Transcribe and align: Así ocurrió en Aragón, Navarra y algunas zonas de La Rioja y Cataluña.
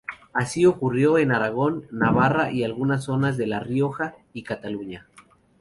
Así 0.33 0.65
ocurrió 0.65 1.19
en 1.19 1.31
Aragón, 1.31 1.87
Navarra 1.91 2.51
y 2.51 2.63
algunas 2.63 3.03
zonas 3.03 3.37
de 3.37 3.45
La 3.45 3.59
Rioja 3.59 4.15
y 4.33 4.41
Cataluña. 4.41 5.05